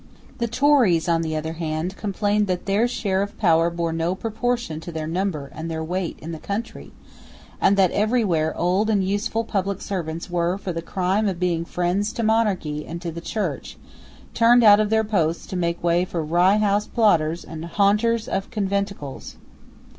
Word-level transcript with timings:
The 0.39 0.47
Tories, 0.47 1.07
on 1.07 1.21
the 1.21 1.35
other 1.35 1.53
hand, 1.53 1.95
complained 1.95 2.47
that 2.47 2.65
their 2.65 2.87
share 2.87 3.21
of 3.21 3.37
power 3.37 3.69
bore 3.69 3.93
no 3.93 4.15
proportion 4.15 4.79
to 4.79 4.91
their 4.91 5.05
number 5.05 5.51
and 5.53 5.69
their 5.69 5.83
weight 5.83 6.17
in 6.19 6.31
the 6.31 6.39
country, 6.39 6.91
and 7.61 7.77
that 7.77 7.91
every 7.91 8.23
where 8.25 8.57
old 8.57 8.89
and 8.89 9.03
useful 9.07 9.43
public 9.43 9.79
servants 9.79 10.27
were, 10.27 10.57
for 10.57 10.71
the 10.73 10.81
crime 10.81 11.27
of 11.27 11.39
being 11.39 11.65
friends 11.65 12.11
to 12.13 12.23
monarchy 12.23 12.83
and 12.87 12.99
to 13.03 13.11
the 13.11 13.21
Church, 13.21 13.77
turned 14.33 14.63
out 14.63 14.79
of 14.79 14.89
their 14.89 15.03
posts 15.03 15.45
to 15.45 15.55
make 15.55 15.83
way 15.83 16.03
for 16.03 16.23
Rye 16.25 16.57
House 16.57 16.87
plotters 16.87 17.43
and 17.43 17.63
haunters 17.65 18.27
of 18.27 18.49
conventicles. 18.49 19.35